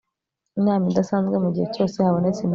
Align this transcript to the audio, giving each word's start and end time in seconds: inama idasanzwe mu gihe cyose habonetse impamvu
inama 0.59 0.85
idasanzwe 0.91 1.35
mu 1.43 1.49
gihe 1.55 1.67
cyose 1.75 1.95
habonetse 2.05 2.39
impamvu 2.41 2.49